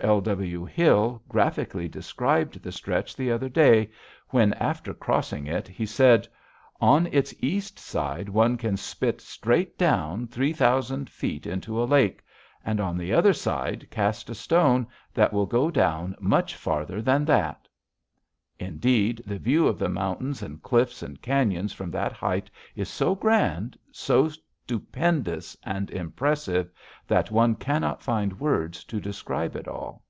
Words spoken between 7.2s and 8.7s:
east side one